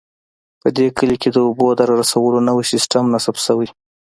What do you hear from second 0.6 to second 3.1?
په دې کلي کې د اوبو د رارسولو نوی سیسټم